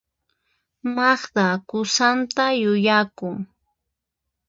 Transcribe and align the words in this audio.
Magda 0.95 1.47
qusanta 1.67 2.45
yuyakun. 2.61 3.37